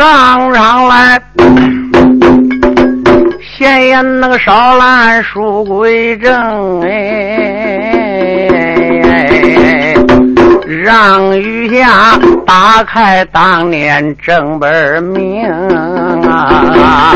[0.00, 1.20] 上上来，
[3.42, 6.88] 闲言那个少兰书归正哎，
[10.82, 15.46] 让余下打开当年正本名
[16.26, 17.14] 啊。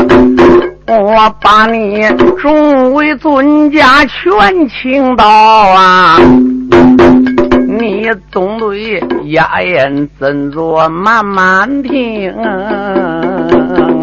[0.85, 2.05] 我把你
[2.39, 6.19] 众位尊家全请到啊！
[7.77, 8.73] 你总得
[9.25, 12.33] 哑言斟酌，慢慢听。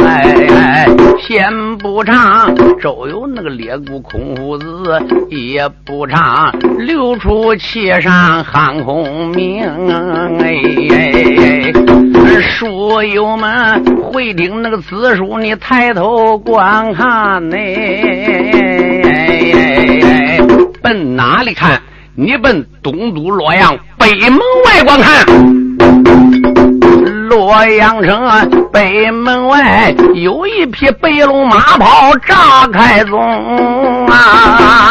[0.05, 0.87] 哎，
[1.21, 4.67] 先不唱周游那个猎骨空胡子，
[5.31, 9.63] 也不唱流出气上汉空明。
[10.39, 11.73] 哎，
[12.41, 17.57] 书友们会听那个字书，你抬头观看呢。
[20.83, 21.81] 奔哪里看？
[22.15, 25.25] 你奔东都洛阳北门外观看。
[27.31, 33.19] 洛阳城北门外有一匹白龙马跑炸开宗
[34.09, 34.82] 啊！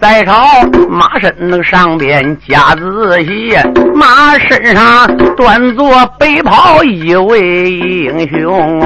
[0.00, 0.44] 在朝
[0.88, 3.56] 马身上边加仔细，
[3.94, 8.80] 马身上端坐白袍一位英雄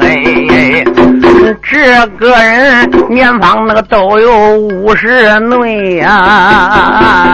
[0.00, 0.84] 哎，
[1.62, 7.32] 这个人年方那个都有五十内啊！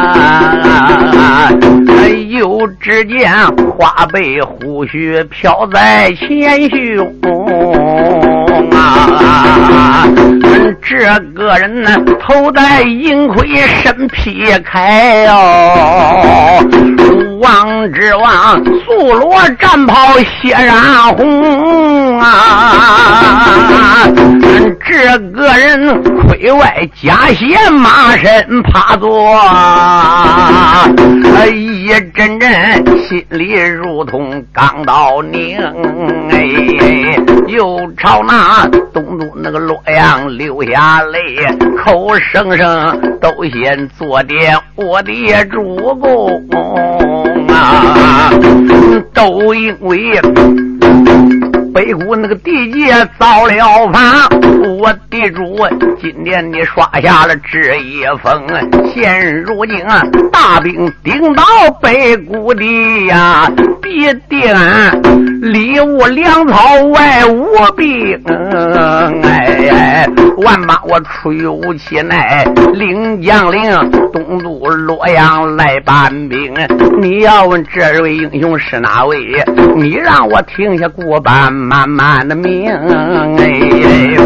[2.28, 3.32] 又只见
[3.76, 7.12] 花背胡须飘在前胸！
[8.88, 10.08] 啊
[10.82, 10.96] 这
[11.34, 13.46] 个人呢，头戴银盔，
[13.82, 16.62] 身披铠哦，
[17.40, 24.08] 王之王素罗战袍，血染红啊！
[24.86, 29.38] 这个人盔外加鞋，马身趴坐，
[31.52, 32.50] 一阵阵
[33.08, 35.58] 心里如同钢刀拧，
[36.30, 36.38] 哎，
[37.46, 41.36] 又朝那东都那个洛阳流下泪，
[41.84, 46.48] 口声声都先做点我的主公
[47.48, 48.30] 啊，
[49.12, 50.20] 都因为。
[51.74, 54.02] 北谷那个地界造了反，
[54.80, 55.56] 我地主
[56.00, 58.42] 今年你刷下了这一封，
[58.92, 60.02] 现如今啊，
[60.32, 61.44] 大兵顶到
[61.80, 63.48] 北谷地呀，
[63.80, 64.52] 必定
[65.40, 68.20] 里无粮草，外无兵。
[69.22, 70.06] 哎，
[70.38, 76.52] 万马我出有气来，领将领东都洛阳来搬兵。
[77.00, 79.18] 你要问这位英雄是哪位？
[79.76, 81.52] 你让我听下过班。
[81.52, 84.16] 慢慢的明哎，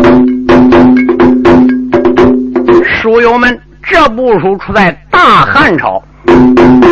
[2.84, 6.02] 书友们，这部书出在大汉朝，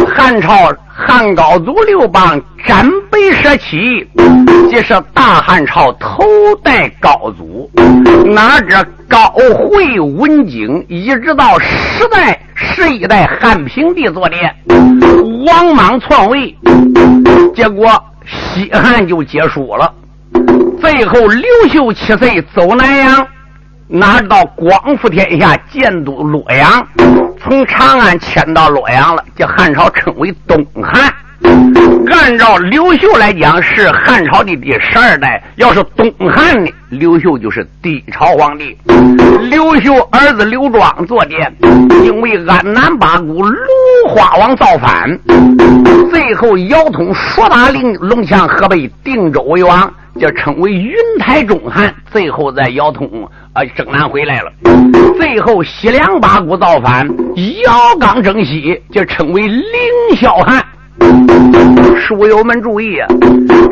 [0.09, 4.07] 汉朝汉高祖刘邦斩北蛇起，
[4.69, 6.25] 即是大汉朝头
[6.63, 7.71] 代高祖，
[8.27, 8.77] 哪知
[9.09, 14.55] 高会文景，一直到十代十一代汉平帝坐殿，
[15.47, 16.55] 王莽篡位，
[17.55, 17.91] 结果
[18.27, 19.93] 西汉就结束了。
[20.81, 23.27] 最后，刘秀七岁走南阳，
[23.89, 26.87] 哪知道光复天下，建都洛阳，
[27.43, 31.13] 从长安迁到洛阳了，叫汉朝称为东汉。
[32.13, 38.77] 按照刘秀来讲，是汉朝的第十二代；要是东汉呢，刘秀就是第一朝皇帝。
[39.49, 41.51] 刘秀儿子刘庄坐殿，
[42.05, 43.57] 因为安南八股芦
[44.09, 45.19] 花王造反，
[46.11, 49.91] 最后姚通说打令龙枪，河北定州为王。
[50.19, 53.09] 就称为云台中汉，最后在姚通
[53.53, 54.53] 啊征南回来了。
[55.17, 57.07] 最后西凉八股造反，
[57.65, 59.63] 姚刚征西，就称为凌
[60.17, 60.65] 霄汉。
[61.97, 62.97] 书友们注意，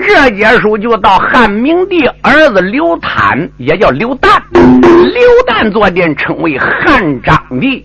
[0.00, 4.40] 这节书就到汉明帝儿子刘坦，也叫刘旦。
[4.52, 7.84] 刘旦坐殿，称为汉章帝，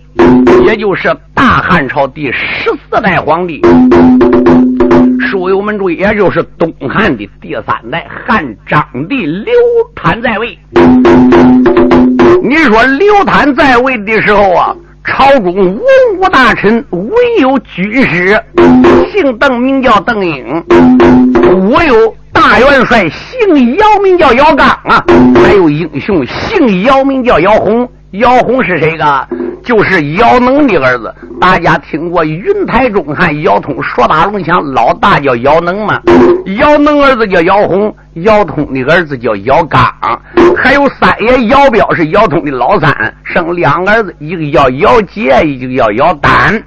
[0.64, 3.60] 也就是大汉朝第十四代皇帝。
[5.24, 9.52] 书友们注意，也就是东汉的第三代汉章帝刘
[9.94, 10.58] 坦在位。
[12.42, 15.78] 你说刘坦在位的时候啊，朝中文
[16.18, 17.00] 武大臣唯
[17.40, 18.40] 有军师，
[19.10, 20.44] 姓邓，名叫邓英；
[21.70, 25.02] 我有大元帅，姓姚，名叫姚刚啊；
[25.42, 27.88] 还有英雄，姓姚，名叫姚洪。
[28.12, 29.04] 姚洪是谁个？
[29.64, 31.12] 就是姚能的儿子。
[31.40, 36.00] 大家听过云台中汉姚通说打龙枪，老大叫姚能吗？
[36.58, 39.82] 姚能儿子叫姚洪，姚通的儿子叫姚刚，
[40.56, 46.62] 还有三爷姚彪是姚通的老三，生两个儿子，一个叫姚杰，一个叫姚丹。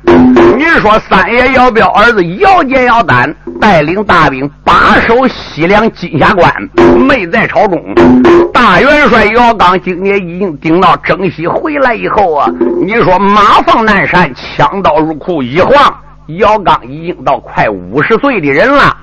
[0.58, 6.52] 你说三爷姚彪儿子姚杰、姚丹带领大兵把守西凉金霞关，
[7.08, 7.80] 没在朝中。
[8.52, 12.50] 大元帅姚刚今年已经顶到征西回来以后啊，
[12.88, 15.74] 你说马放南山，枪刀入库，一晃。
[16.38, 18.96] 姚刚已经到快五十岁的人了，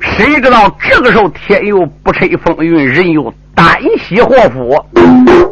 [0.00, 4.82] 谁知道这个时候天又不吹风云，人又单膝祸福，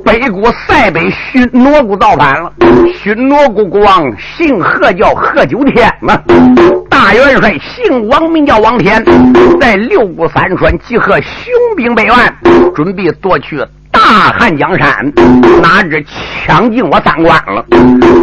[0.03, 2.51] 北国塞北巡罗谷造反了。
[2.95, 6.19] 巡罗谷国王姓贺，叫贺九天嘛。
[6.89, 9.05] 大元帅姓王，名叫王天，
[9.61, 12.35] 在六谷三川集合雄兵百万，
[12.75, 13.63] 准备夺取。
[14.09, 15.13] 大汉江山，
[15.61, 16.01] 哪知
[16.47, 17.67] 抢进我三关了，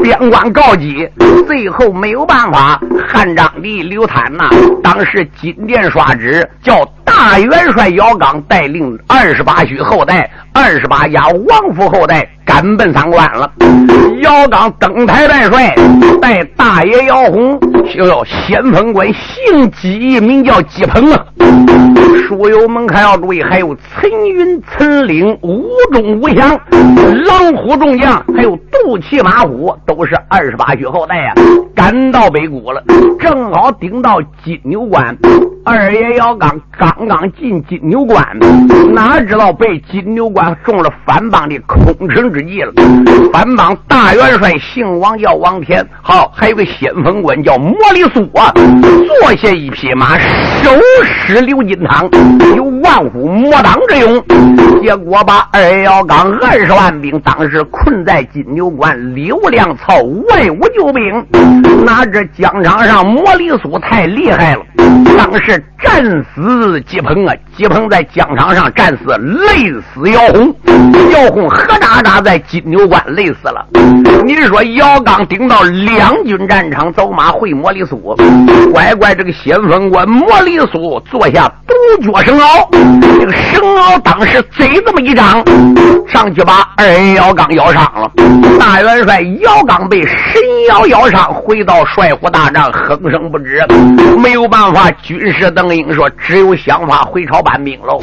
[0.02, 1.06] 边关告急，
[1.46, 2.80] 最后没有办法。
[3.06, 4.50] 汉章帝刘禅呐，
[4.82, 13.52] 当时金殿刷旨，叫大元帅姚刚带领二十八须后代、二十八家王府后代赶奔三关了。
[14.22, 15.76] 姚刚登台拜帅，
[16.22, 17.60] 带大爷姚洪，
[17.94, 21.26] 叫先锋官，姓姬，名叫姬鹏啊。
[22.28, 26.60] 书友们可要注意，还有陈云、陈岭、吴忠、吴祥、
[27.26, 31.34] 狼虎众将，还有杜骑马虎，都是二十八区后代呀。
[31.76, 32.82] 赶到北谷了，
[33.20, 35.16] 正好顶到金牛关。
[35.66, 38.22] 二爷姚刚刚刚进金牛关，
[38.94, 42.74] 哪知道被金牛关中了反帮的空城之计了。
[43.32, 48.52] 反帮大元帅姓王，叫王天，好，还有个先锋官叫莫里苏啊，
[49.22, 50.70] 坐下一匹马，手
[51.02, 52.10] 使鎏金汤，
[52.58, 54.24] 有万虎莫挡之勇。
[54.82, 59.96] 结果把二爷姚刚二十万兵当时困在金牛关，刘粮草
[60.30, 61.26] 外无救兵。
[61.86, 64.62] 哪知疆场上魔里苏太厉害了，
[65.18, 65.64] 当时。
[65.84, 66.02] 战
[66.34, 67.36] 死吉鹏啊！
[67.58, 70.56] 吉鹏在疆场上战死，累死姚红。
[71.12, 73.68] 姚红何渣渣在金牛关累死了。
[74.24, 78.16] 你是说姚刚顶到两军战场走马会莫里苏，
[78.72, 82.66] 乖乖这个先锋官魔里苏坐下独脚绳鳌，
[83.20, 85.44] 这个神獒当时贼这么一张，
[86.08, 88.12] 上去把二爷姚刚咬伤了。
[88.60, 93.66] 大元帅姚刚被神妖咬伤，回到帅府大帐哼声不止，
[94.18, 98.00] 没有办法，军师邓英说只有想法回朝搬兵喽。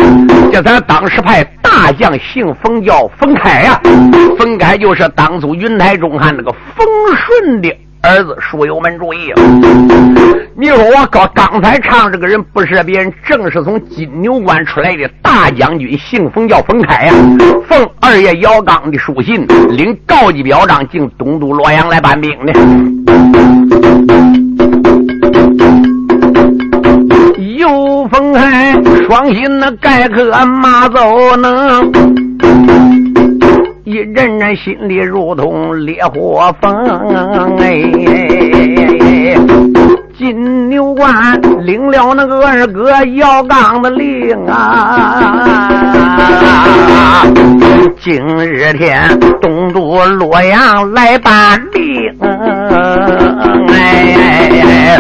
[0.53, 3.81] 这咱当时派大将姓冯，叫冯凯呀。
[4.39, 6.87] 冯凯就是当初云台中汉那个冯
[7.17, 7.69] 顺的
[8.03, 8.37] 儿子。
[8.41, 9.33] 书友们注意，
[10.57, 17.15] 你说我刚刚才唱这个人不是别人，正是从金牛关出来的大将军，姓冯，叫冯开呀。
[17.69, 22.53] 奉二爷姚刚的书信，领告急表彰进东都洛阳来搬兵的。
[27.59, 28.73] 又分开，
[29.07, 31.93] 双心那盖克马走能，
[33.91, 36.73] 一阵阵心里如同烈火焚。
[37.59, 37.83] 哎，
[40.21, 45.25] 金牛关领了那个二哥姚刚的令啊，
[47.99, 52.15] 今日天东都洛阳来办令，
[53.73, 54.99] 哎。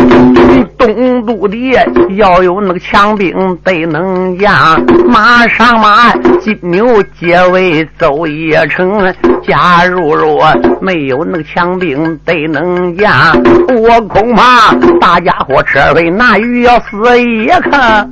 [0.78, 1.78] 东都的
[2.16, 3.30] 要有那个强兵
[3.62, 9.14] 得能压，马上马金牛结尾走一程。
[9.46, 10.42] 假如若
[10.80, 13.34] 没有那个强兵得能压，
[13.68, 18.08] 我恐怕大大家伙车费那鱼要死一看。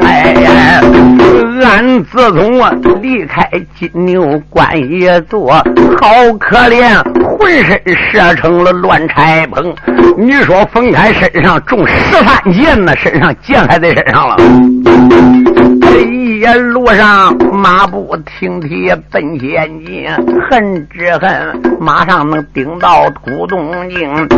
[0.00, 0.80] 哎呀，
[1.62, 3.46] 俺自从啊离开
[3.78, 5.52] 金牛关一座，
[6.00, 6.96] 好可怜，
[7.36, 9.74] 浑身射成了乱柴棚。
[10.16, 11.62] 你说冯开身上。
[11.66, 14.36] 中十三箭呢，身上箭还在身上了。
[16.40, 20.06] 这一路上马不停蹄奔前进，
[20.50, 24.28] 恨之恨，马上能顶到古东京。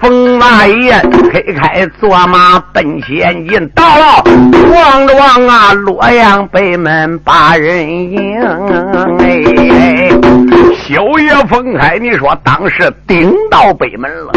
[0.00, 4.22] 冯大爷推开坐马奔前进，到了，
[4.72, 8.40] 望着望啊，洛阳北门把人迎。
[9.18, 10.10] 哎，
[10.76, 14.32] 小爷冯开，你说当时顶到北门了，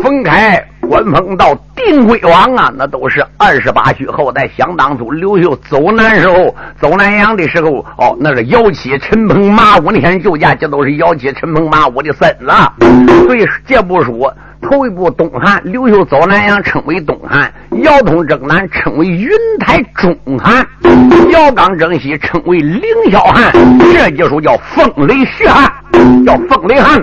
[0.00, 0.64] 冯开。
[0.86, 4.48] 官封到定规王啊，那都是二十八区后代。
[4.56, 12.46] 想当初刘秀走南时候，走南阳的时候，哦，那是姚七陈鹏马武那天救驾，这都是姚七陈鹏马武的孙子。
[13.26, 14.30] 所以这部书
[14.62, 17.52] 头一部东汉，刘秀走南阳称为东汉，
[17.82, 19.28] 姚通征南称为云
[19.60, 20.66] 台中汉，
[21.30, 23.52] 姚刚征西称为凌霄汉，
[23.92, 25.70] 这就书叫风雷血汉。
[26.26, 27.02] 叫凤雷汉。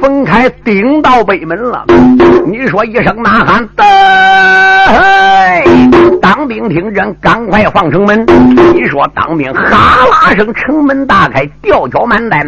[0.00, 1.84] 冯开顶到北门了，
[2.46, 3.84] 你说一声呐喊，得！
[6.22, 8.24] 当兵听人，赶快放城门。
[8.74, 12.42] 你说当兵哈啦声，城门大开，吊脚满带。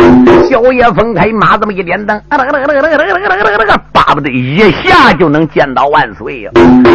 [0.49, 2.39] 小爷分开马这么一点灯，巴
[4.15, 6.51] 不得一下就能见到万岁呀！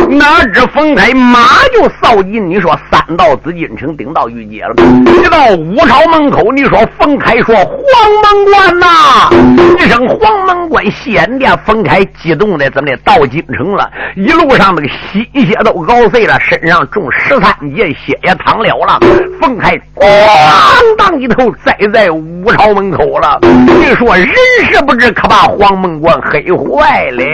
[0.10, 1.40] 哪知分开马
[1.74, 4.74] 就扫进，你说三到紫禁城，顶到御街了。
[5.06, 7.76] 一到五朝门口，你说分开说黄
[8.24, 8.88] 门关呐，
[9.80, 13.92] 一声黄门关，仙殿分开，激动的怎么的到京城了？
[14.16, 18.98] 一路上那个心血都熬碎了，身上中十三箭，血也淌了了。
[19.42, 20.08] 分开，咣
[20.98, 23.38] 当一头栽在五朝门口了。
[23.42, 24.27] 你说人
[24.72, 27.25] 事不知，可把黄门关黑坏了。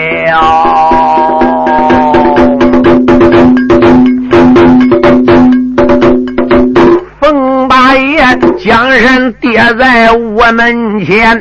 [7.20, 8.22] 冯大爷
[8.58, 11.38] 将身跌在我门前。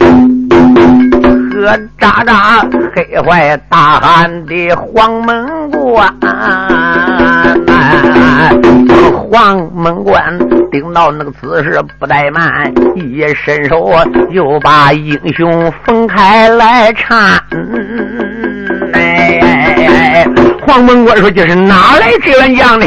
[1.54, 6.14] 个渣渣黑坏大汉的黄门关，
[9.30, 10.40] 黄门关
[10.72, 13.92] 顶到那个姿势不怠慢，一伸手
[14.32, 17.40] 又把英雄分开来搀。
[18.94, 20.26] 哎，
[20.66, 22.86] 黄门关说：“这是哪来这员将呢？”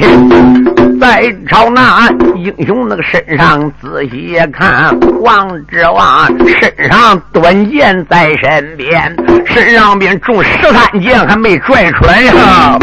[1.00, 12.78] 再朝那英雄那个身上仔细看，王之王身上短剑在身边，身上边中十三剑还没拽出来呀！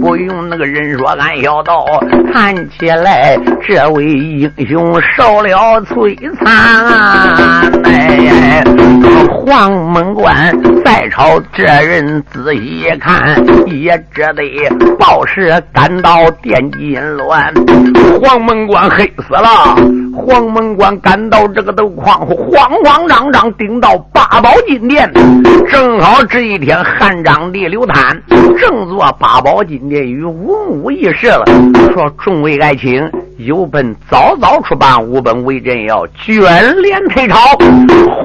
[0.00, 1.84] 不用那个人说，俺小道
[2.32, 6.46] 看起来这位英雄受了摧残。
[7.84, 8.64] 哎，
[9.28, 10.34] 黄门关
[10.84, 14.68] 再朝这人仔细看，也只得
[14.98, 16.98] 报时赶到电金。
[17.26, 17.52] 乱，
[18.20, 19.99] 黄门关黑死了。
[20.14, 25.10] 黄门关赶到这个都慌慌慌张张，顶到八宝金殿。
[25.70, 28.20] 正好这一天，汉章帝刘贪
[28.58, 31.44] 正坐八宝金殿与文武议事了，
[31.92, 33.10] 说众位爱卿。
[33.38, 36.42] 有本早早出版，无本为朕要卷
[36.82, 37.36] 帘退朝。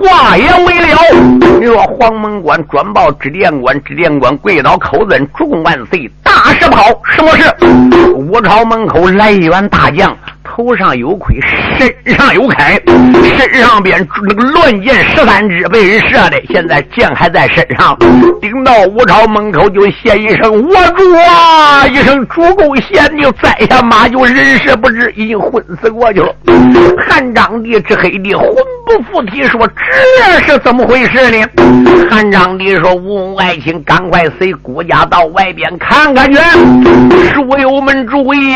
[0.02, 6.12] 话言未了，你说黄门关转报知殿官，知殿官跪倒叩尊，主公万岁。
[6.22, 7.46] 大事不好，什么事？
[8.14, 10.14] 武朝门口来一员大将。
[10.46, 11.36] 头上有盔，
[11.78, 12.80] 身上有铠，
[13.38, 17.98] 身上边那个乱箭十三支被人射的，现在箭还在身上。
[18.40, 26.34] 顶到吴朝门口就谢一声：“我主啊！”一声主公贤就栽下马，就人事不知，已经昏死过去了。
[27.08, 28.48] 汉章帝这黑的魂
[28.86, 31.46] 不附体，说：“这是怎么回事呢？”
[32.10, 36.40] 汉章帝说：“吴爱卿，赶快随国家到外边看看去。”
[37.34, 38.56] 书友们注意。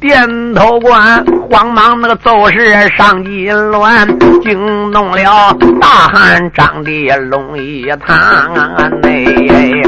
[0.00, 9.82] 点头官慌忙那个奏事上金銮，惊动了大汉张帝龙一堂内。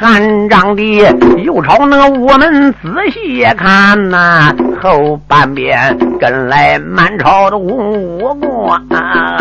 [0.00, 1.04] 汉章帝
[1.44, 9.36] 又朝那个屋门仔细看呐，后半边跟来满朝的武官呐。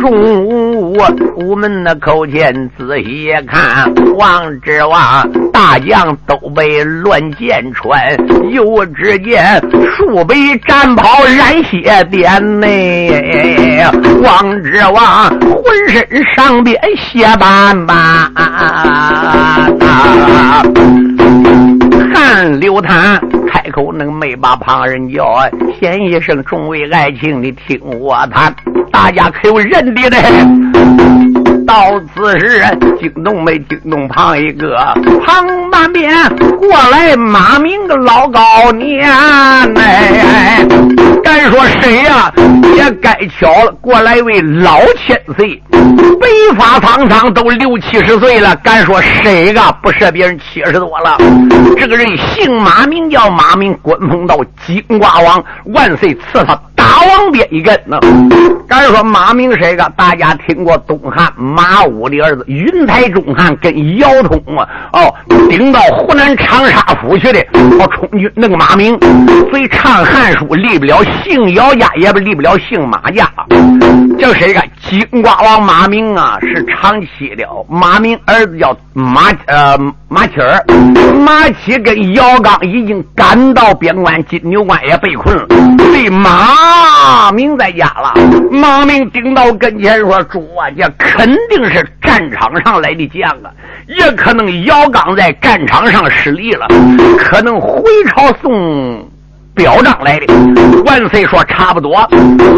[0.00, 0.96] 中午，
[1.36, 7.96] 午门的口前仔细看，王之王大将都被乱箭穿，
[8.50, 9.62] 又只见
[9.96, 10.34] 数百
[10.66, 13.86] 战袍染血点内，
[14.20, 17.96] 王之王浑身上边血斑斑。
[22.12, 28.52] 汉刘谭开口能没把旁人叫，先一声众位爱卿，你听我谈，
[28.90, 31.43] 大家可有认的呢？
[31.66, 32.62] 到此时，
[33.00, 34.76] 惊动没惊动旁一个？
[35.24, 36.12] 旁半边
[36.58, 39.08] 过来马明个老高年，
[39.76, 40.66] 哎，哎
[41.22, 42.32] 敢说谁呀？
[42.76, 46.28] 也该巧了，过来位老千岁，白
[46.58, 48.54] 发苍苍，都六七十岁了。
[48.56, 51.16] 敢说谁个不是别人七十多了？
[51.78, 56.60] 这个人姓马，名叫马明，官封到金瓜王，万岁赐他。
[56.76, 57.98] 大王鞭一根呢？
[58.68, 59.90] 敢说马明谁个？
[59.96, 64.68] 大家听过东汉马武的儿子云台中汉跟姚通啊？
[64.92, 65.14] 哦，
[65.48, 67.40] 顶到湖南长沙府去的
[67.78, 68.98] 哦，充军那个马明，
[69.50, 73.30] 所以唱汉书离不了姓姚家，也不离不了姓马家。
[74.18, 74.60] 叫谁个？
[74.88, 77.44] 金瓜王马明啊，是长期的。
[77.68, 80.62] 马明儿子叫马呃马七儿，
[81.24, 85.46] 马七跟姚刚已经赶到边关金牛关也被困了。
[85.94, 88.12] 的马明在家了。
[88.50, 93.50] 马明顶到跟前说：“主啊，这肯定是战场上来的将啊，
[93.86, 96.66] 也可能姚刚在战场上失利了，
[97.18, 99.08] 可能回朝送。”
[99.54, 100.26] 表彰来的，
[100.84, 102.04] 万岁说差不多。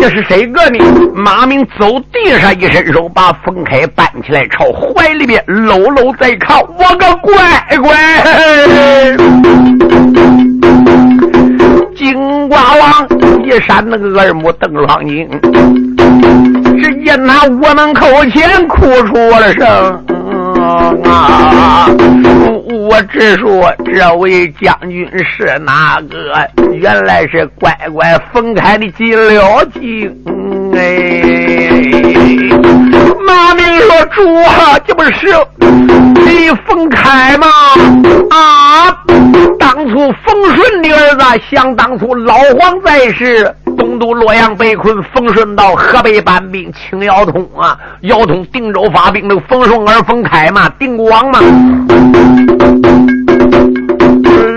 [0.01, 0.79] 这是谁个呢？
[1.15, 6.63] 马明走地上一伸手，把冯开搬起来，朝怀里边搂搂再靠。
[6.63, 7.35] 我个乖
[7.83, 7.95] 乖！
[11.97, 13.09] 金瓜王
[13.43, 15.29] 一扇那个二目瞪双睛，
[16.81, 19.67] 只见那窝门口前哭出了声。
[21.05, 21.89] 啊！
[22.69, 26.75] 我只说这位将军是哪个？
[26.75, 30.13] 原来是乖乖分开的金了金
[30.77, 31.71] 哎！
[33.27, 33.65] 马明
[34.07, 35.13] ：“主啊，这不是
[36.25, 37.47] 李凤凯吗？
[38.31, 38.97] 啊，
[39.59, 52.46] 当初冯顺的儿子，想当初老黄在世。”东都洛阳被困，冯顺到河北搬兵，清姚通啊，姚通定州发兵，那个冯顺儿冯凯嘛，定国王嘛。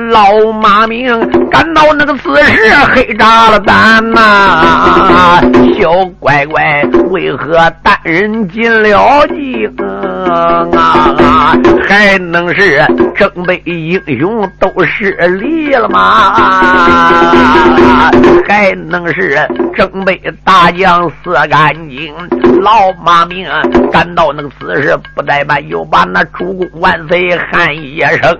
[0.10, 5.42] 老马明感到那个此时黑炸了胆呐，
[5.80, 9.72] 小乖乖为何单人进了京
[10.28, 11.56] 啊？
[11.88, 12.86] 还能是
[13.16, 16.34] 正北英雄都失利了吗？
[18.48, 19.38] 还能是
[19.76, 22.14] 正北大将死干净？
[22.62, 23.48] 老马明
[23.92, 28.38] 感到那个此时不怠慢，又把那主公万岁喊一声，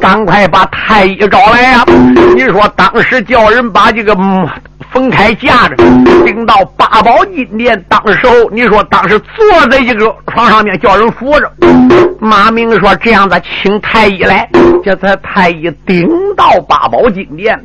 [0.00, 1.84] 赶快把太医找来呀！
[2.34, 4.16] 你说当时叫人把这个
[4.90, 5.76] 冯开架着，
[6.24, 11.52] 顶到八宝金殿，当时候你说当时坐在一个床上面，叫人扶着。
[12.18, 14.48] 马明说这样子，请太医来，
[14.82, 17.62] 这才太医顶到八宝金殿，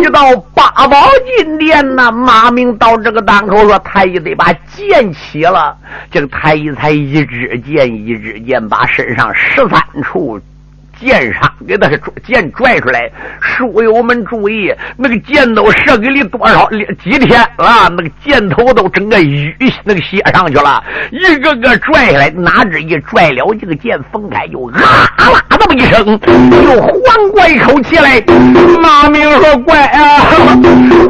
[0.00, 0.96] 一到八宝
[1.36, 5.76] 金殿呐，马明到这个档口说，太医得把剑起了，
[6.10, 10.40] 这个太医才一支剑一支剑，把身上十三处。
[11.00, 11.88] 剑上给他
[12.24, 16.68] 剑拽出来，书友们注意，那个箭都射给你多少
[17.02, 17.88] 几天了？
[17.96, 26.06] 那个箭头都整个淤那个写上去了，一个个拽下来，哪知一拽了这个剑，分开就啊啦这么一声，
[26.64, 28.20] 又缓过一口气来。
[28.82, 30.20] 马明说：“乖啊，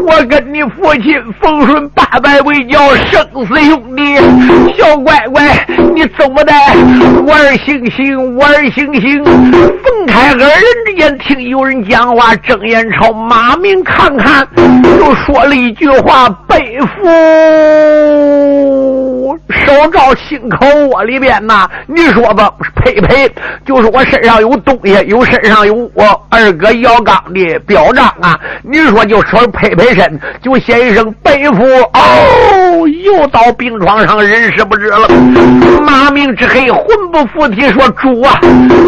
[0.07, 4.17] 我跟你父亲风顺八百为交，生死兄弟。
[4.77, 6.53] 小乖乖，你怎么的？
[7.27, 9.25] 玩星星，玩星星。”
[9.83, 10.49] 分开二人
[10.87, 14.47] 之间，听有人讲话，睁眼朝马明看看，
[14.99, 17.07] 又说了一句话：“背负
[19.49, 23.29] 手照心口窝里边呐。”你说吧，佩佩，
[23.67, 28.39] 就是我身上有东西，有身上有我二哥姚刚的表彰啊。
[28.63, 31.65] 你说就说佩佩身，就写一声背负。
[31.95, 35.09] 哦，又到病床上，人事不知了。
[35.83, 38.39] 马明之黑魂不附体，说：“主啊，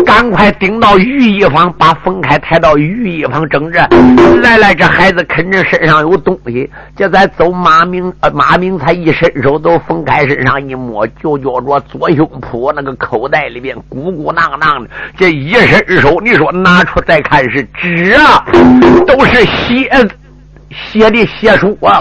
[0.07, 3.79] 赶快顶。”到御医房，把冯开抬到御医房整治。
[4.43, 6.71] 来来，这孩子肯定身上有东西。
[6.97, 14.91] 这再走，马明马明才一伸手，都冯开身上一摸，就觉着左胸脯那个口袋里边鼓鼓囊囊的。
[15.17, 18.45] 这一伸手，你说拿出再看是纸啊，
[19.07, 19.91] 都是血。
[20.75, 21.99] 写的血书啊！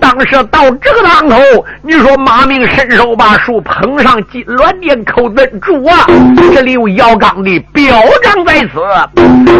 [0.00, 1.36] 当时到这个当口，
[1.82, 6.06] 你说马明伸手把书捧上金銮殿口子住啊！
[6.54, 8.80] 这里有姚刚的表彰在此，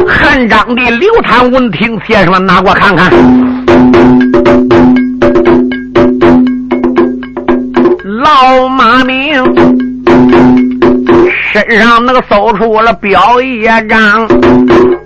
[0.09, 3.11] 汉章的刘谭闻听，先生们拿过看看。
[8.23, 10.04] 老马明
[11.55, 14.27] 身上那个搜出了表一张。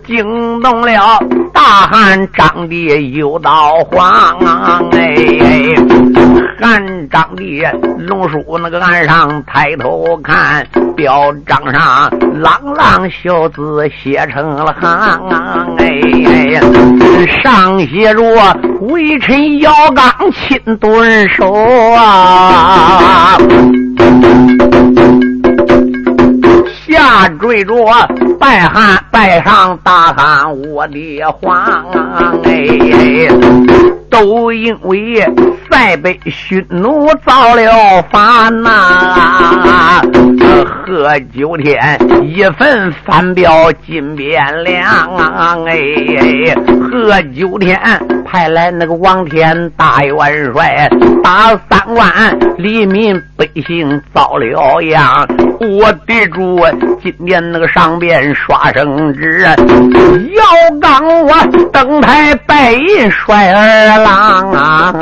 [0.06, 0.24] 惊
[0.62, 4.38] 动了大汉张帝有道黄
[4.92, 5.14] 哎，
[6.58, 7.62] 汉张帝
[7.98, 14.90] 龙叔那个岸上抬头看，表彰上朗朗小字写成了行
[15.76, 16.58] 哎，
[17.42, 18.22] 上写着
[18.80, 21.52] 微臣姚刚亲顿手
[21.92, 23.36] 啊。
[26.88, 27.74] 下坠着
[28.40, 31.84] 拜汉拜上大汉我的皇
[32.44, 33.28] 哎，
[34.10, 35.16] 都因为
[35.70, 40.02] 塞北匈奴造了反呐。
[40.86, 41.78] 贺九天
[42.22, 44.86] 一份反表金变亮，
[45.66, 45.76] 哎，
[46.90, 47.78] 贺九天
[48.24, 50.88] 派来那个王天大元帅，
[51.22, 52.08] 打三万
[52.56, 55.26] 黎民百姓遭了殃。
[55.60, 56.58] 我的主，
[57.02, 59.46] 今年那个上边刷圣旨，
[60.34, 61.34] 要刚我
[61.70, 64.94] 登台拜印帅儿郎啊！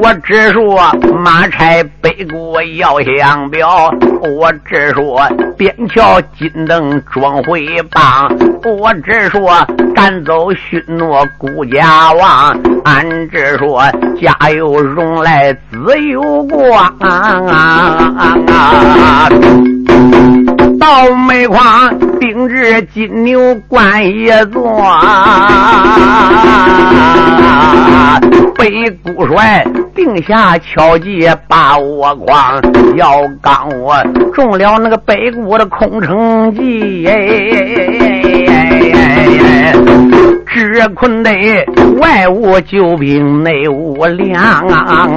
[0.00, 0.80] 我只说
[1.24, 3.88] 马差北国要相表，
[4.20, 5.22] 我只说
[5.56, 8.28] 边桥金灯装回棒，
[8.64, 9.52] 我只说
[9.94, 13.84] 赶走勋诺顾家王，俺只说
[14.20, 15.60] 家有荣来子
[16.10, 16.92] 有光。
[20.82, 24.98] 到煤矿定制金牛冠一座，
[28.56, 29.64] 北固帅
[29.94, 32.60] 定下敲击把我框，
[32.96, 33.94] 要刚我
[34.34, 37.04] 中了那个北固的空城计，
[40.48, 41.30] 只困得
[42.00, 45.08] 外无救兵，内无粮啊。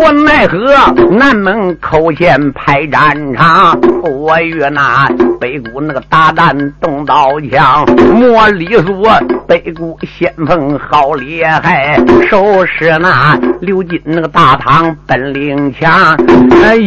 [0.00, 0.72] 我奈何
[1.10, 5.08] 南门口前排战场，我与那
[5.40, 7.84] 北谷那个大胆动刀枪，
[8.14, 9.04] 莫里苏
[9.48, 11.98] 北谷先锋好厉害，
[12.30, 16.16] 收拾那刘金那个大唐本领强，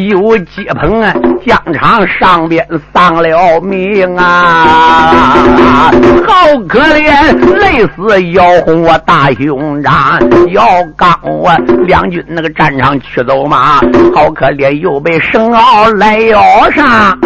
[0.10, 1.14] 有接鹏啊
[1.46, 5.92] 疆场上边丧了命啊，
[6.26, 10.18] 好可怜，累死姚红我大兄长，
[10.52, 10.64] 姚
[10.96, 11.54] 刚我
[11.86, 13.01] 两军那个战场。
[13.02, 13.80] 去走马，
[14.16, 17.18] 好可怜，又被生鳌来咬上。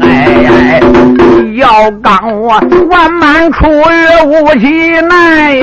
[0.00, 0.80] 哎，
[1.56, 5.60] 要刚我万满出月无其奈，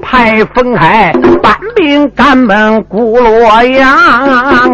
[0.00, 4.68] 派分开搬兵赶奔古洛阳啊！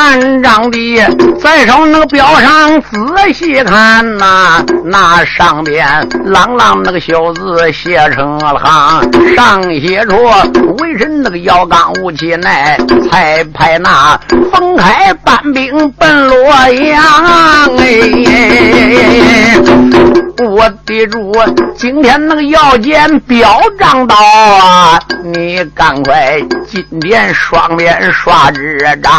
[0.00, 0.96] 汉章帝
[1.40, 5.84] 再从那个表上仔细看呐，那上边
[6.24, 10.14] 朗朗那个小字写成了行，上写着
[10.78, 12.78] 为人那个腰杆无其奈，
[13.10, 14.16] 才派那
[14.52, 17.02] 冯开搬兵奔洛阳。
[17.78, 17.90] 哎，
[20.44, 21.34] 我的主，
[21.74, 25.00] 今天那个要见表彰到啊，
[25.34, 29.12] 你赶快今天双面刷纸张，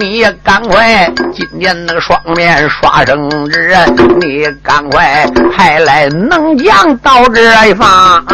[0.00, 0.13] 你。
[0.14, 3.74] 你赶快，今年那个双面刷圣旨，
[4.20, 8.24] 你赶快派来能将到这一方。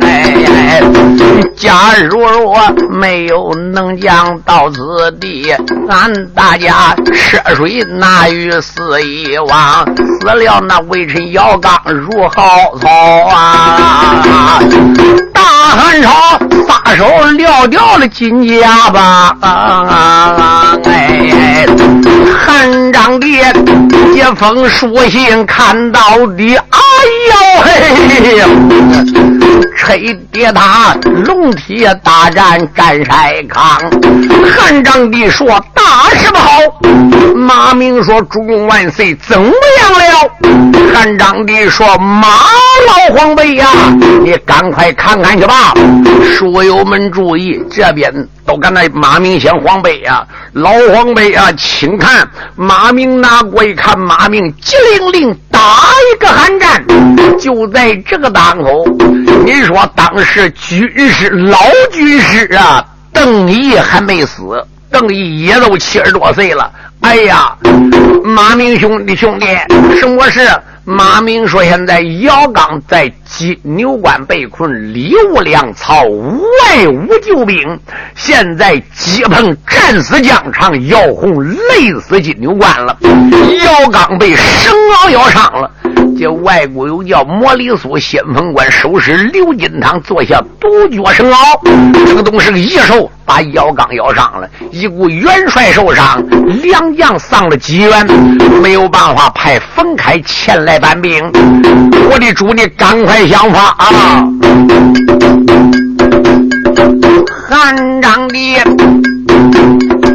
[0.00, 0.82] 哎，
[1.56, 2.58] 假如若
[2.90, 5.54] 没有能将到此地，
[5.88, 9.86] 俺大家涉水那鱼死一亡，
[10.20, 12.88] 死了那微臣姚刚如蒿草
[13.28, 14.58] 啊！
[15.42, 19.36] 大汉朝撒手撂掉了金家吧。
[19.40, 21.66] 啊哎，
[22.38, 23.40] 汉章帝
[24.14, 26.00] 一封书信看到
[26.36, 26.78] 的，哎
[27.30, 27.72] 呦嘿，
[29.76, 33.76] 吹跌他龙体大战战筛康。
[34.48, 36.48] 汉章帝说大事不好，
[37.34, 40.94] 马明说主公万岁，怎么样了？
[40.94, 42.28] 汉章帝说马
[42.86, 43.66] 老皇辈呀，
[44.22, 45.74] 你赶快看看去吧。
[46.22, 48.12] 书友们注意，这边。
[48.44, 56.84] 都跟那马明先皇辈呀，老皇辈啊，请看马明拿过一看，马明急灵灵打一个寒战，
[57.38, 58.84] 就在这个当口，
[59.44, 61.58] 你说当时军师老
[61.92, 64.42] 军师啊，邓毅还没死，
[64.92, 66.70] 邓毅也都七十多岁了。
[67.00, 67.56] 哎呀，
[68.22, 69.46] 马明兄弟兄弟，
[69.98, 70.40] 什么事？
[70.84, 77.56] 马明说：“现在姚刚在金牛关被困，里无粮草，外无救兵。
[78.16, 82.96] 现在接鹏战死疆场，姚红累死金牛关了。
[83.00, 85.70] 姚刚被绳鳌咬伤了。
[86.18, 96.20] 这外国有叫莫里苏先锋官守使刘金堂坐下独角绳鳌，这个东西是个异兽。”把姚刚咬伤了，一股元帅受伤，
[96.60, 98.04] 两将丧了几员，
[98.60, 101.22] 没有办法派冯开前来搬兵。
[102.10, 104.28] 我的主，你赶快想法啊！
[107.48, 108.56] 汉章帝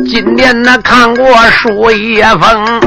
[0.07, 2.81] 今天那看过书一封，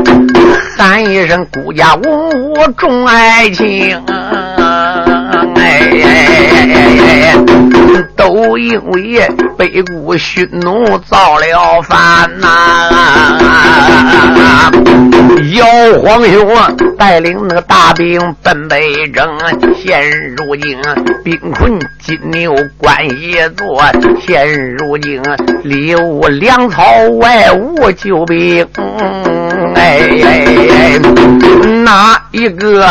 [0.77, 3.97] 喊一声孤家无无重爱情。
[5.57, 7.35] 哎，
[8.17, 12.91] 都因为北国匈奴造了反呐。
[15.53, 15.65] 姚
[16.01, 16.49] 皇兄
[16.97, 19.27] 带领那个大兵奔北征，
[19.75, 20.03] 现
[20.37, 20.79] 如今
[21.25, 23.83] 兵困金牛关一座，
[24.27, 25.21] 现如今
[25.65, 26.83] 里无粮草，
[27.21, 28.67] 外无救兵。
[29.75, 30.99] 哎，
[31.85, 32.87] 哪一个？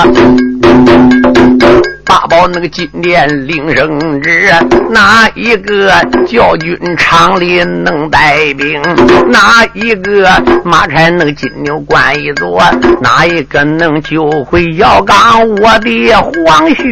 [2.09, 4.51] 八宝那个金殿领圣旨，
[4.89, 5.91] 哪一个
[6.25, 8.81] 教军场里能带兵？
[9.27, 10.27] 哪一个
[10.65, 12.59] 马拆那个金牛关一座？
[12.99, 16.11] 哪一个能救回姚刚我的
[16.47, 16.83] 皇兄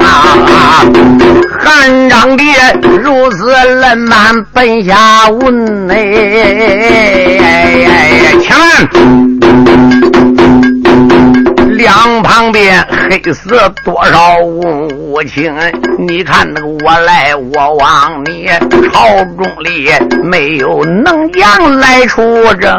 [0.00, 0.84] 啊？
[1.60, 2.42] 汉章帝
[3.00, 5.96] 如此冷满奔下问哎，
[8.40, 8.52] 请。
[11.78, 13.50] 两旁边黑死
[13.84, 15.54] 多少无情？
[15.96, 18.48] 你看那个我来我往，你
[18.90, 19.88] 朝中里
[20.24, 22.74] 没有能将来出征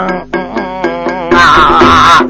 [1.31, 2.21] 啊！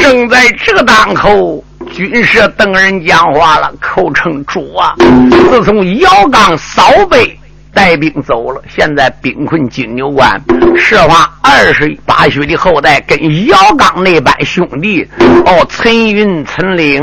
[0.00, 4.96] 正在这个当口，军师等人讲话了，口称主啊！
[5.30, 7.37] 自从姚刚扫北。
[7.78, 10.28] 带兵走了，现在兵困金牛关。
[10.76, 15.08] 实话，二十八岁的后代跟姚刚那班兄弟，
[15.46, 17.00] 哦，陈云、陈岭、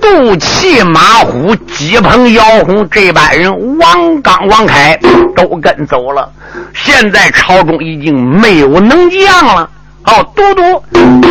[0.00, 4.98] 杜琪、马虎、吉鹏、姚红这班人，王刚、王凯
[5.36, 6.26] 都跟走了。
[6.72, 9.68] 现在朝中已经没有能将了。
[10.06, 10.84] 哦，都督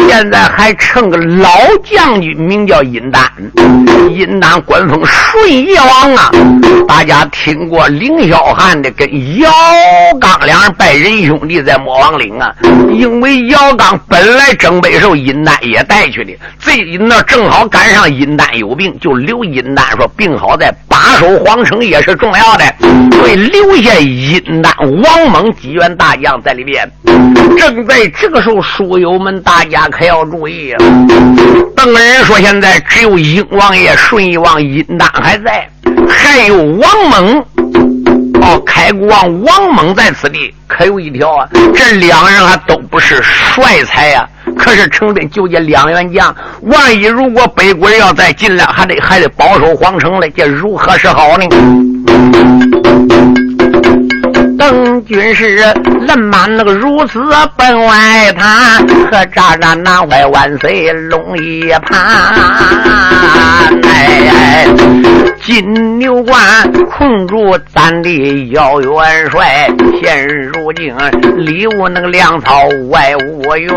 [0.08, 1.50] 现在还称个老
[1.84, 3.22] 将军，名叫殷丹。
[4.10, 6.32] 殷丹官封顺义王啊！
[6.88, 9.08] 大家听过凌霄汉的跟
[9.40, 9.50] 姚
[10.20, 12.54] 刚两人拜仁兄弟在魔王岭啊？
[12.92, 22.66] 因为姚刚本来征北时候殷丹也带去的，这那正好赶上殷丹有病，就留殷丹说病好在把守皇城也是重要的，
[23.18, 26.90] 所以留下殷丹、王猛几员大将在里边。
[27.58, 28.63] 正在这个时候。
[28.64, 30.80] 书友们，大家可要注意了。
[31.76, 35.70] 邓人说：“现在只有英王爷、顺义王殷丹还在，
[36.08, 37.46] 还有王猛。
[38.42, 40.54] 哦，开国王王猛在此地。
[40.68, 44.28] 可有一条啊，这两人还都不是帅才呀。
[44.58, 51.46] 可是城边就这两员将，万一如果北国人要再进来，还得还得保守皇城嘞，这如何是好呢？”
[54.58, 55.74] 邓军师人
[56.20, 57.20] 满那个如此
[57.58, 62.00] 奔外滩，和喳喳南怀万岁龙一盘。
[63.84, 64.66] 哎，
[65.42, 66.40] 金牛关
[66.90, 69.68] 困住咱的姚元帅，
[70.02, 70.96] 现如今
[71.38, 73.76] 里无那个粮草，外无援。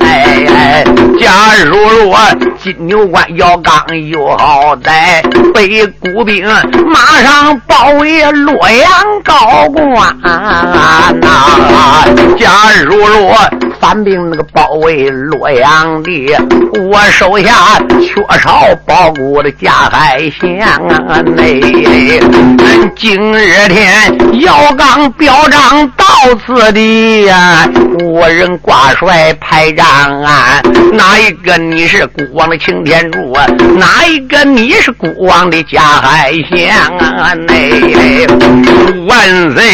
[0.00, 0.84] 哎，
[1.18, 1.30] 假
[1.64, 2.16] 如若
[2.58, 3.74] 金牛关姚刚
[4.08, 5.22] 有好歹，
[5.52, 6.46] 被孤兵
[6.86, 8.88] 马上包围洛阳
[9.24, 9.88] 高宫。
[10.30, 11.12] 啊！
[12.38, 12.50] 假
[12.84, 13.34] 如若
[13.80, 16.36] 反兵那个包围洛阳的，
[16.80, 20.48] 我手下缺少包谷的加海相
[20.88, 21.20] 啊！
[21.22, 21.60] 内
[22.96, 25.90] 今日天姚刚表彰
[26.46, 27.68] 此地呀，
[28.02, 29.86] 我人挂帅排长
[30.22, 30.60] 啊，
[30.92, 33.46] 哪一个你是孤王的擎天柱啊？
[33.76, 37.34] 哪一个你是孤王的加海相啊？
[37.34, 38.26] 内
[39.06, 39.64] 万岁！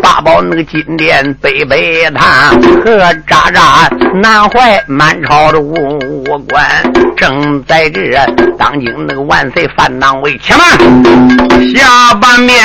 [0.00, 2.50] 八宝那个金殿北北塔，
[2.84, 6.64] 和渣渣南怀满朝的文武官，
[7.16, 8.14] 正在这
[8.58, 10.68] 当今那个万岁范当位，且慢，
[11.74, 12.56] 下半面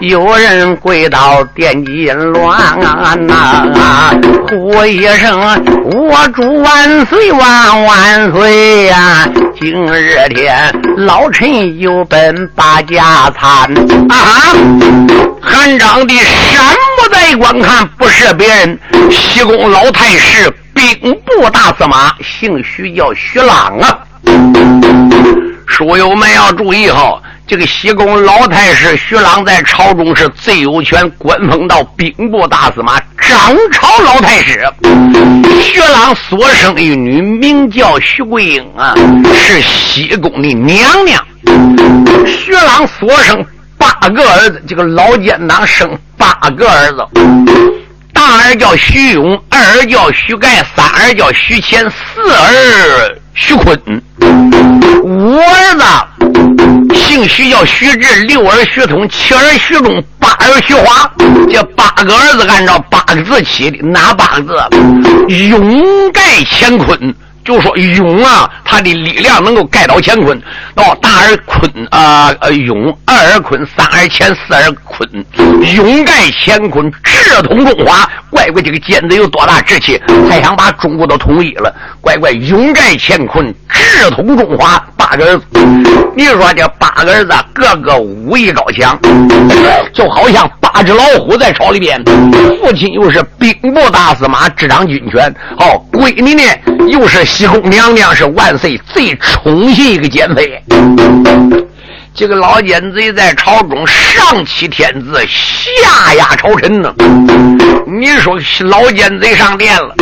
[0.00, 4.12] 有人跪倒殿金銮啊啊啊啊，
[4.50, 5.40] 呼一声
[5.90, 9.26] 我祝万岁万万岁呀！
[9.58, 13.48] 今日天老臣有本把家参
[14.10, 14.52] 啊，
[15.40, 16.14] 韩章的。
[16.14, 16.62] 什
[16.98, 18.78] 么在观看，不是别人，
[19.10, 23.98] 西宫老太师兵部大司马，姓徐，叫徐朗啊。
[25.66, 34.66] 书友们要注意哈，这个西宫老太师徐朗在朝中是最有权，官封到兵部大司马，掌朝老太师。
[35.60, 38.94] 徐朗所生一女，名叫徐桂英啊，
[39.34, 41.22] 是西宫的娘娘。
[42.26, 43.44] 徐朗所生。
[43.78, 47.04] 八个儿子，这个老奸党生八个儿子，
[48.12, 53.76] 大儿叫徐勇，二儿叫徐盖，三儿叫徐乾，四儿徐坤，
[55.02, 55.84] 五儿子
[56.94, 61.10] 姓徐叫徐志，六儿徐通，七儿徐忠，八儿徐华。
[61.50, 65.34] 这八个儿子按照八个字起的，哪八个字？
[65.48, 67.14] 勇盖乾坤。
[67.44, 70.40] 就说勇啊，他的力量能够盖到乾坤。
[70.76, 75.08] 哦，大而坤啊，呃，勇二而坤，三而乾，四而坤，
[75.74, 78.08] 勇盖乾坤，直通中华。
[78.30, 81.74] 乖乖，这个奸贼有多大志气，才想把中国都统一了？
[82.00, 84.80] 乖乖，勇盖乾坤，直通中华。
[85.12, 85.44] 八个儿子，
[86.16, 88.98] 你说这八个儿子个个武艺高强，
[89.92, 92.02] 就好像八只老虎在朝里边。
[92.62, 95.22] 父亲又是兵部大司马，执掌军权。
[95.58, 96.42] 哦，闺女呢
[96.88, 100.62] 又是西宫娘娘，是万岁最宠幸一个奸妃。
[102.14, 106.92] 这个老奸贼在朝中上欺天子，下压朝臣呢。
[107.86, 109.94] 你说老奸贼上殿了，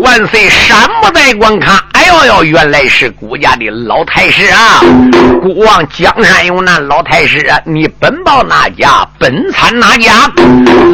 [0.00, 1.74] 万岁山不在观看。
[1.92, 4.80] 哎呦呦，原来是孤家的老太师啊！
[5.40, 9.08] 孤王江山有难，老太师你本报哪家？
[9.18, 10.30] 本参哪家？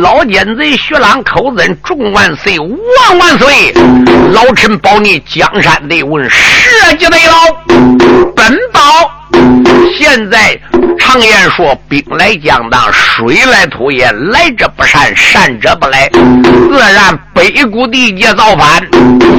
[0.01, 3.75] 老奸贼徐朗口尊众万岁，万万岁！
[4.33, 7.53] 老臣保你江山得稳，社稷得牢，
[8.37, 9.22] 本报。
[9.99, 10.59] 现在
[10.99, 14.13] 常言说：“兵来将挡，水来土掩。
[14.31, 16.09] 来者不善，善者不来。
[16.09, 18.83] 自然北谷地界造反。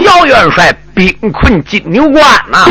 [0.04, 2.66] 姚元帅兵困金牛关呐，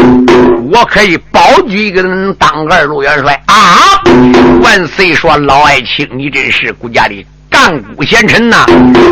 [0.73, 4.01] 我可以保举一个人当二路元帅啊！”
[4.63, 8.65] 万岁说：“老爱卿，你真是国家的干部贤臣呐！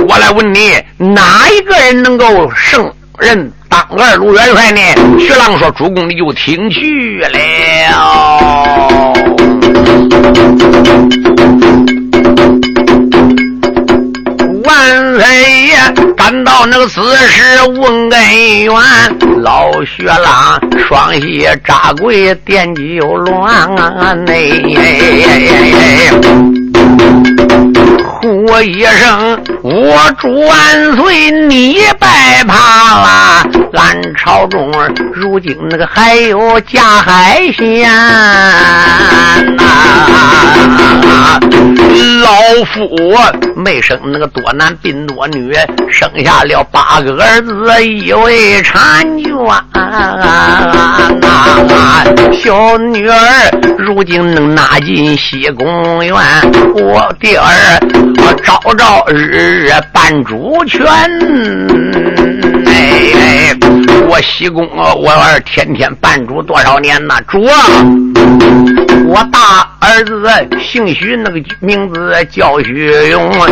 [0.08, 4.80] 我来问你，哪一个人能够胜任？”当二路元帅呢？
[5.20, 7.38] 徐浪说：“主公，你就听去了。”
[14.64, 15.22] 万岁
[15.68, 15.76] 爷
[16.16, 18.18] 赶到那个此时问根
[18.64, 18.74] 源，
[19.40, 24.50] 老薛朗双膝扎跪奠酒銮内。
[28.20, 32.54] 呼一声，我祝万岁，你拜怕
[33.00, 33.42] 了。
[33.72, 34.70] 俺朝中
[35.14, 37.88] 如今那个还有假海鲜
[39.56, 39.62] 呐，
[42.22, 42.30] 老
[42.74, 42.90] 夫
[43.56, 45.54] 没生那个多男并多女，
[45.90, 47.52] 生下了八个儿子，
[47.86, 49.32] 一位婵娟。
[52.42, 53.18] 小女儿
[53.78, 56.14] 如今能拿进西宫院，
[56.74, 57.80] 我的儿。
[58.30, 60.86] 我朝朝日日扮主权，
[62.64, 63.52] 哎，
[64.08, 67.20] 我西宫我儿天天扮主多少年呐？
[67.26, 67.56] 主啊，
[69.08, 73.48] 我大儿子姓徐，那个名字叫徐勇，二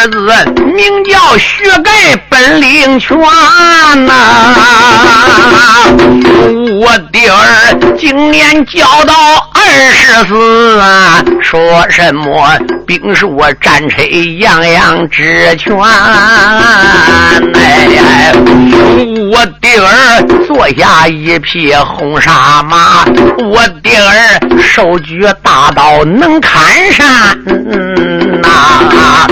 [0.00, 0.18] 儿子
[0.62, 3.18] 名叫徐盖，本领全
[4.06, 4.14] 呐。
[6.80, 9.12] 我的儿今年教到
[9.64, 14.02] 二十四啊，说什么兵书战车
[14.40, 15.74] 样样知全。
[17.54, 18.32] 哎，
[19.30, 23.04] 我的儿坐下一匹红纱马，
[23.38, 26.60] 我的儿手举大刀能砍
[26.92, 27.38] 山
[28.42, 29.26] 呐。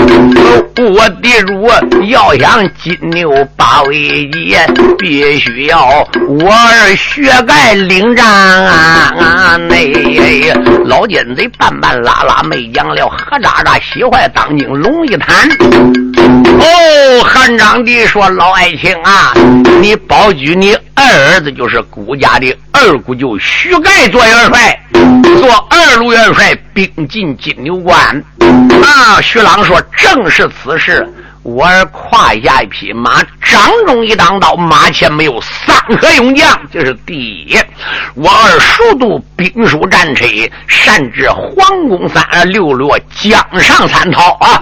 [0.93, 4.57] 我的主要想金牛八位一，
[4.99, 9.55] 必须要我儿血盖领战啊！
[9.69, 10.51] 内
[10.83, 15.47] 老奸贼半半拉拉没讲了，何渣渣喜坏当今龙一滩。
[16.59, 19.33] 哦，汉章帝说：“老爱卿啊，
[19.79, 24.79] 你保举你二儿子就是顾家的二姑舅徐盖做元帅，
[25.39, 27.97] 做二路元帅，兵进金牛关。”
[28.39, 31.07] 啊，徐朗说：“正是此事。”
[31.43, 37.57] 我儿胯下一匹马，掌中一当刀，马前没有三个勇将，这是第一。
[38.13, 40.23] 我儿熟读兵书战车，
[40.67, 44.61] 善治皇宫三二六落，江上三套啊！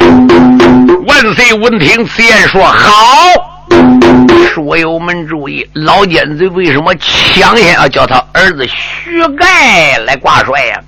[1.06, 3.49] 万岁闻听此言，说好。
[4.48, 10.80] 书友们注意，老奸贼为什么抢先要叫他儿子徐盖来挂帅呀？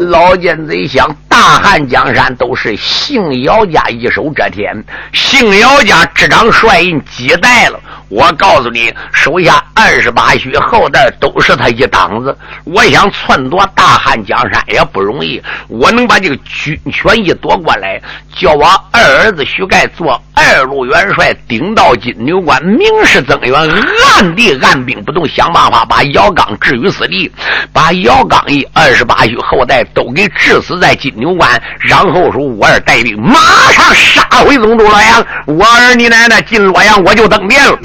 [0.00, 7.80] 老奸贼想，大汉江山都是姓姚家一手遮天，姓姚家执掌帅印几代了。
[8.08, 12.36] 我告诉你，手下二十八须后代都是他一档子。
[12.64, 15.40] 我想篡夺大汉江山也不容易。
[15.68, 18.00] 我能把这个军权一夺过来，
[18.36, 27.30] 叫我二儿子徐盖做二路元帅，顶到金牛关，明示增援，暗地按兵不动，想办法把姚刚置于死地，
[27.72, 31.50] 把姚刚一二十八须后代都给治死在金牛关。
[31.78, 33.38] 然后说，我儿带兵马
[33.72, 35.24] 上杀回宗都洛阳。
[35.46, 37.78] 我儿你奶奶进洛阳，我就登殿了。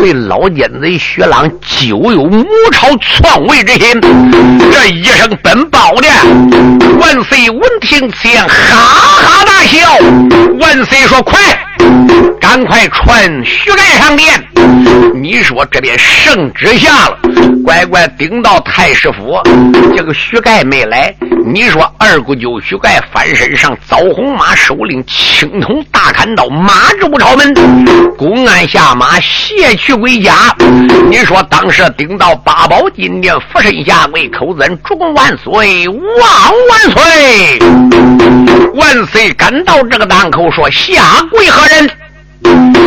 [0.00, 4.00] 对老奸贼薛朗久有谋朝篡位之心，
[4.70, 6.08] 这一声奔报的，
[6.98, 9.96] 万岁闻听此言，哈哈大笑。
[10.58, 11.38] 万岁说：“快，
[12.40, 14.42] 赶快传徐盖上殿。
[15.14, 17.18] 你说这边圣旨下了，
[17.70, 19.40] 乖乖顶到太师府，
[19.96, 21.14] 这个徐盖没来。
[21.46, 27.54] 你说二姑舅徐盖翻身上枣红马，首领青铜大砍刀，马至不朝门，
[28.18, 30.52] 公安下马，谢去归家。
[31.08, 35.96] 你说当时顶到八宝金殿，俯身下跪，口尊主公万岁，万
[36.68, 37.58] 万岁，
[38.74, 39.32] 万岁！
[39.34, 41.88] 赶到这个档口，说下跪何人？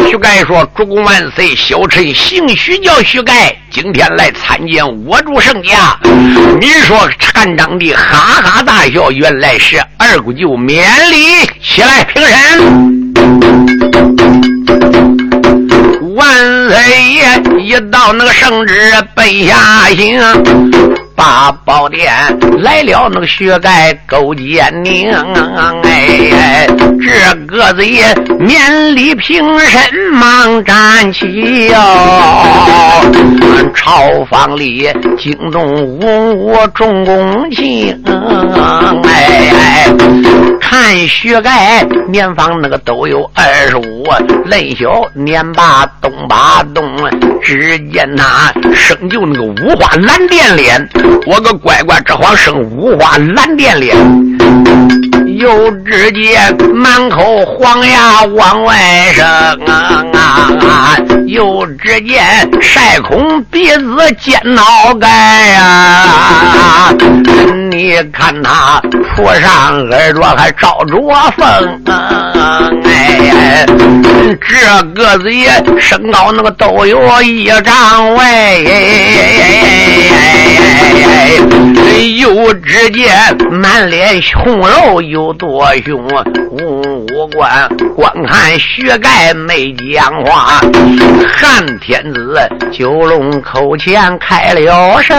[0.10, 5.98] 徐盖说：“主公万岁，小臣姓徐，叫徐盖，今天来参见我主圣驾。”
[6.60, 13.04] 你说禅长帝哈哈大笑，原来是二姑舅免礼起来平身。
[16.16, 16.26] 万
[16.70, 19.56] 岁爷一到那个圣旨背下
[19.96, 20.93] 行。
[21.24, 22.12] 八宝殿
[22.60, 25.10] 来了，那个薛盖勾践宁，
[25.84, 29.80] 哎，这个子也面里平身，
[30.12, 31.78] 忙站起哟。
[33.74, 37.98] 朝房里惊动五五众公卿，
[39.06, 39.86] 哎，
[40.60, 44.06] 看薛盖年方那个都有二十五，
[44.46, 46.84] 嫩小年八东八东，
[47.42, 50.90] 只见他生就那个五花蓝靛脸。
[51.26, 53.96] 我个乖乖，这慌生五花蓝靛脸，
[55.38, 58.76] 又只见满口黄牙往外
[59.14, 59.26] 生
[59.66, 60.96] 啊！
[61.28, 62.22] 又只见
[62.62, 63.82] 晒空鼻子
[64.20, 65.08] 尖脑盖
[65.48, 66.94] 呀！
[67.72, 68.82] 你看他
[69.16, 70.98] 蹼上耳朵还罩着
[71.38, 71.82] 风，
[72.84, 73.66] 哎，
[74.42, 78.58] 这个子也身高那个都有一丈哎
[82.18, 83.12] 又只见
[83.52, 85.96] 满脸红肉有多凶，
[86.52, 90.60] 五官观看血盖没讲话，
[91.36, 92.40] 汉天子
[92.72, 95.16] 九龙口前开了声，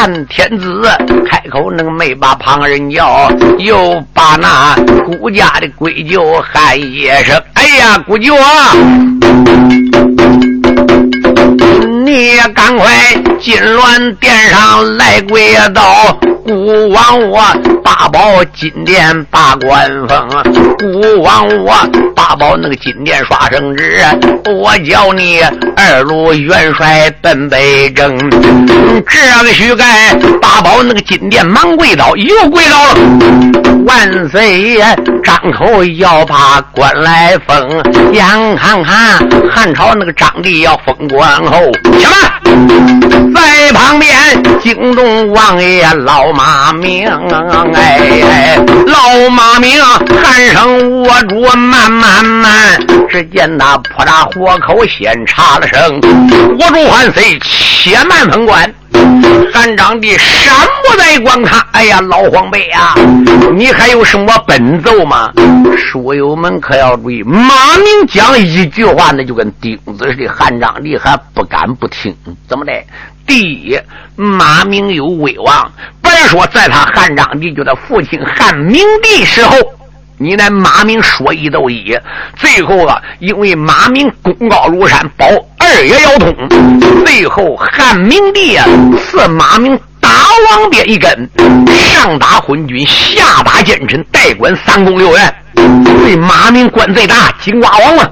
[0.00, 0.88] 汉天子
[1.28, 3.28] 开口能没把旁人叫，
[3.58, 4.76] 又把那
[5.18, 8.76] 顾家的闺舅喊一声：“哎呀，姑舅啊！”
[12.06, 12.88] 你赶快
[13.40, 16.16] 金銮殿上来跪倒。
[16.48, 17.42] 孤王我
[17.84, 20.26] 八宝金殿把官封，
[20.78, 21.74] 孤王我
[22.16, 24.02] 八宝那个金殿刷圣旨，
[24.46, 25.42] 我叫你
[25.76, 28.18] 二路元帅奔北征。
[28.30, 32.94] 这个徐盖八宝那个金殿忙跪倒，又跪倒了。
[33.86, 34.80] 万岁爷
[35.22, 37.82] 张口要把官来封，
[38.14, 38.24] 眼
[38.56, 39.18] 看看
[39.50, 41.58] 汉朝那个张帝要封官后，
[41.98, 42.16] 什么？
[43.34, 44.10] 在旁边
[44.62, 46.37] 惊动王爷老。
[46.38, 47.04] 马明，
[47.74, 49.82] 哎，老马明，
[50.22, 52.80] 喊声我主慢慢慢。
[53.10, 56.00] 只见那破大火口，先插了声
[56.60, 58.72] ：“我主万岁，且慢封官。”
[59.52, 61.60] 汉章帝什么在观看。
[61.72, 62.94] 哎呀，老黄辈啊，
[63.54, 65.32] 你还有什么奔奏吗？
[65.76, 70.28] 书友们可要注意，马明讲一句话，那就跟钉子似的。
[70.28, 72.14] 汉章帝还不敢不听，
[72.48, 72.72] 怎么的？
[73.26, 73.78] 第一，
[74.16, 75.70] 马明有威望。
[76.00, 79.54] 本说在他汉章帝就他父亲汉明帝时候，
[80.16, 81.96] 你那马明说一斗一。
[82.36, 85.26] 最后啊，因为马明功高如山，保
[85.68, 86.34] 二爷要通，
[87.04, 88.66] 最后汉明帝啊
[88.98, 90.08] 赐马明大
[90.48, 91.28] 王鞭一根，
[91.66, 95.34] 上打昏君，下打奸臣，代管三宫六院。
[96.02, 98.08] 对马明官最大，金瓜王嘛。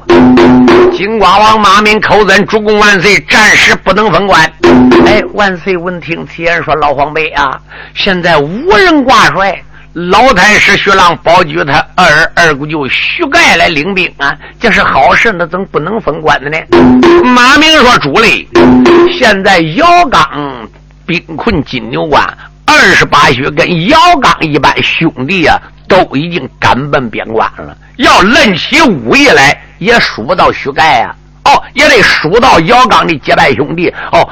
[0.93, 4.41] 金瓜王马明口尊主公万岁，暂时不能封官。
[5.07, 7.59] 哎，万岁闻听此言，说老皇辈啊，
[7.95, 9.63] 现在无人挂帅，
[9.97, 16.59] 老太师徐浪保举他二二姑舅徐盖来领兵啊，这是好事，那怎么不能封官的呢？
[17.25, 18.47] 马明说主嘞，
[19.19, 20.69] 现在姚刚
[21.07, 22.23] 兵困金牛关，
[22.67, 25.59] 二十八穴跟姚刚一般兄弟啊。
[25.89, 31.15] 都已经赶奔边关了，要论起武艺来，也数不到徐盖啊。
[31.47, 33.89] 哦，也得数到姚刚的结拜兄弟。
[34.11, 34.29] 哦，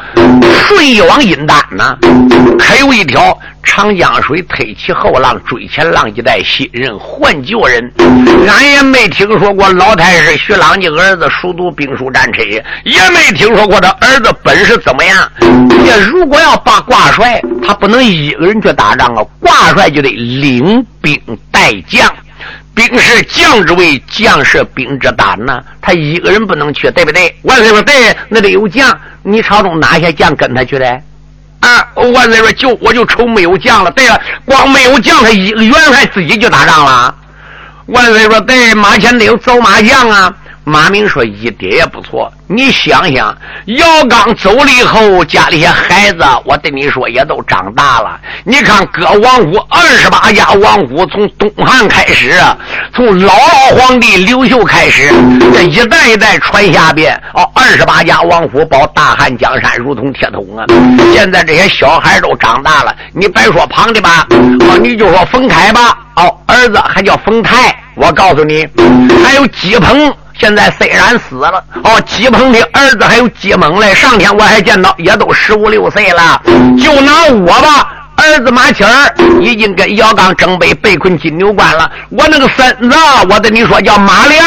[0.67, 1.97] 顺义王殷丹呢，
[2.59, 7.93] 还有一条长江水推起后浪，追前浪一代新人换旧人。
[8.49, 15.31] 俺也没听说过老太师徐朗的儿子熟读兵书战车，也没听说过他儿子本事怎么样。
[15.87, 21.17] 这如果要把挂帅，他不能一个人去打仗啊，挂帅就得领兵
[21.53, 22.13] 带将。
[22.75, 25.63] 兵是将之威，将是兵之胆呐。
[25.81, 27.35] 他一个人不能去，对不对？
[27.43, 28.99] 万岁说对，那得有将。
[29.23, 31.01] 你朝中哪些将跟他去的？
[31.61, 33.91] 啊，万岁说就我就愁没有将了。
[33.93, 37.15] 对了，光没有将，他一个元帅自己就打仗了。
[37.87, 40.35] 万岁说：“对，马前得有走马将啊。”
[40.65, 42.33] 马明说：“一点也不错。
[42.47, 43.37] 你想想，
[43.67, 48.19] 姚刚走了以后，家里些孩子，我对你说也都长大了。
[48.45, 52.33] 你看，各王府二十八家王府，从东汉开始，
[52.95, 53.35] 从老
[53.77, 55.13] 皇帝刘秀开始，
[55.53, 60.65] 这一代一代传下边，哦，二十八家王府保大汉江山如同铁桶啊。
[61.13, 67.75] 现在这些小孩都长大了，你别说旁的吧，哦，你就说冯凯吧，哦，儿子还叫冯泰。
[67.97, 68.67] 我告诉你，
[69.23, 76.41] 还有姬鹏。”现在虽然死了，哦，吉鹏的儿子还有吉猛嘞，上天我还见到，也都十五六岁了。
[76.81, 81.91] 就拿我吧，儿子马七儿已经跟姚刚争北被困金牛关了。
[82.11, 82.97] 我那个孙子，
[83.29, 84.45] 我跟你说叫马良，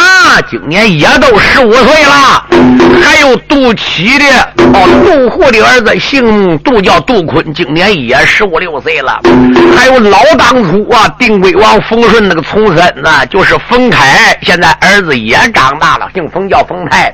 [0.49, 2.45] 今年也都十五岁了。
[3.03, 4.25] 还有杜起的，
[4.73, 9.19] 哦，杜户的儿子姓杜，叫杜坤，今年也十五六岁了。
[9.75, 17.13] 还有老当初啊，定贵王冯顺那个重孙子，就是冯凯，现在儿子也长大了，姓冯叫冯泰。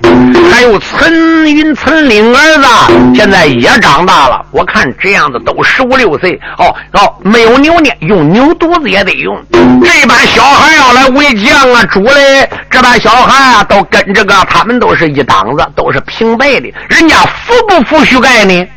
[0.51, 2.67] 还有陈云、陈岭儿子，
[3.15, 4.45] 现在也长大了。
[4.51, 6.39] 我看这样子都十五六岁。
[6.57, 9.35] 哦哦，没有牛呢，用牛犊子也得用。
[9.51, 16.71] 这班小孩要来为将啊，主嘞，这班小孩啊，都跟这个，他们都是一档子，都是平辈的。
[16.89, 18.67] 人家服不服虚盖呢？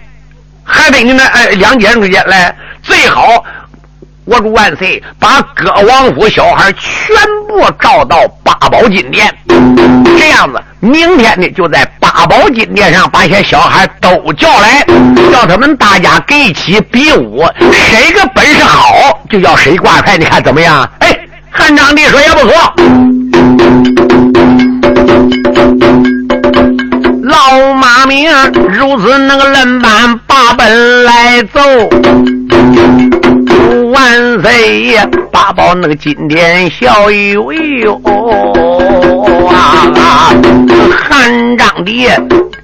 [0.64, 3.44] 还得你那哎两间之间来，最好。
[4.24, 9.32] 我祝万岁，把各王府小孩全部召到八宝金殿，
[10.18, 11.84] 这样子，明天呢就在
[12.16, 14.82] 八宝金殿上把些小孩都叫来，
[15.30, 20.90] 叫他们大家给起比武，谁个本事好，就叫谁挂牌，你看怎么样？
[21.00, 21.14] 哎，
[21.50, 22.54] 汉章帝说也不错，
[27.24, 28.30] 老马名
[28.72, 31.60] 如此那个冷板八本来走。
[33.92, 35.06] 万岁爷！
[35.30, 38.00] 八宝那个金殿笑悠悠
[39.48, 40.32] 啊！
[41.08, 42.08] 汉章帝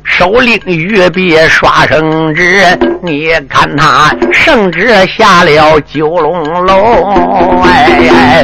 [0.05, 8.43] 手领玉璧刷圣旨，你看他圣旨下了九龙楼，哎，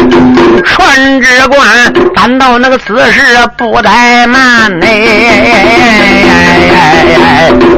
[0.64, 3.20] 传旨官赶到那个此事
[3.56, 5.50] 不怠慢，哎，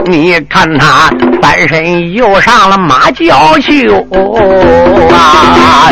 [0.07, 1.11] 你看他
[1.43, 3.91] 翻身又上了马轿去。
[5.13, 5.91] 啊！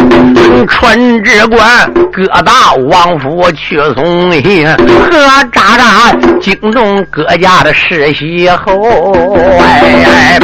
[0.68, 9.12] 传旨官各大王府去送信，和渣渣惊动各家的世袭侯。
[9.60, 10.38] 哎，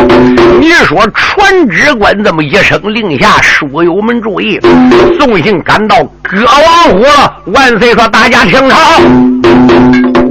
[0.60, 4.58] 你说传旨官这么一声令下，书友们注意，
[5.18, 7.36] 送信赶到各王府了。
[7.46, 9.00] 万岁说：“大家听好。”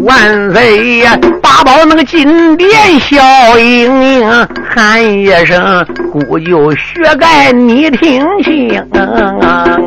[0.04, 1.18] 万岁呀！
[1.42, 8.86] 八宝那个金殿笑盈盈，喊一声姑舅薛盖，你听清。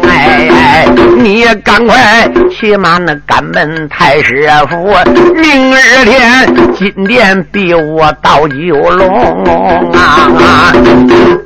[0.08, 0.86] 哎哎，
[1.18, 4.94] 你赶快骑马那赶奔太师府，
[5.34, 10.72] 明日天金殿逼我到九龙啊！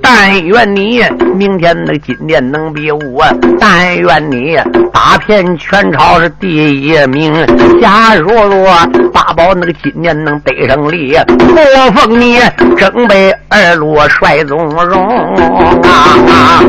[0.00, 1.02] 但愿你
[1.34, 3.24] 明天那金殿能逼我，
[3.58, 4.56] 但愿你
[4.92, 7.32] 打遍全朝是第一名。
[7.80, 8.28] 假如
[8.60, 12.38] 我八宝那个今年能得胜利，我封你
[12.76, 15.34] 正北二路帅宗荣
[15.82, 16.62] 啊！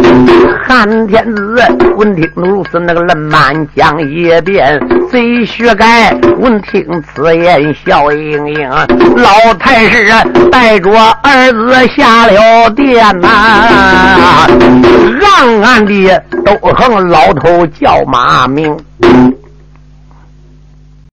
[0.65, 1.61] 汉天子
[1.97, 4.79] 闻听如此，那个冷满江一遍，
[5.11, 8.69] 贼薛改闻听此言笑盈盈。
[9.17, 10.07] 老太师
[10.49, 10.89] 带着
[11.21, 13.27] 儿子下了殿呐，
[15.21, 18.77] 暗暗的都哼老头叫马名。